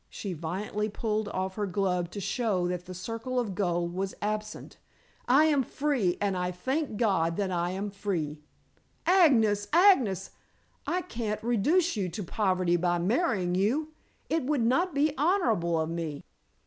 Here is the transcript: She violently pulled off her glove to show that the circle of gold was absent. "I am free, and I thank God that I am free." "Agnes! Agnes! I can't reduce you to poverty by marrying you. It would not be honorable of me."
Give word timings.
She 0.09 0.33
violently 0.33 0.89
pulled 0.89 1.27
off 1.29 1.53
her 1.53 1.67
glove 1.67 2.09
to 2.09 2.19
show 2.19 2.67
that 2.69 2.85
the 2.87 2.93
circle 2.95 3.39
of 3.39 3.53
gold 3.53 3.93
was 3.93 4.15
absent. 4.19 4.77
"I 5.27 5.45
am 5.45 5.61
free, 5.61 6.17
and 6.19 6.35
I 6.35 6.49
thank 6.51 6.97
God 6.97 7.37
that 7.37 7.51
I 7.51 7.69
am 7.69 7.91
free." 7.91 8.39
"Agnes! 9.05 9.67
Agnes! 9.71 10.31
I 10.87 11.03
can't 11.03 11.43
reduce 11.43 11.95
you 11.95 12.09
to 12.09 12.23
poverty 12.23 12.77
by 12.77 12.97
marrying 12.97 13.53
you. 13.53 13.89
It 14.27 14.43
would 14.45 14.65
not 14.65 14.95
be 14.95 15.13
honorable 15.19 15.79
of 15.79 15.91
me." 15.91 16.23